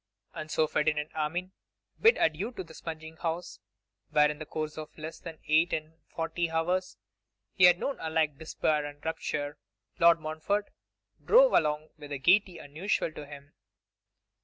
[0.33, 1.51] And so Ferdinand Armine
[2.01, 3.59] bid adieu to the spunging house,
[4.09, 6.97] where, in the course of less than eight and forty hours,
[7.53, 9.59] he had known alike despair and rapture.
[9.99, 10.71] Lord Montfort
[11.23, 13.53] drove along with a gaiety unusual to him.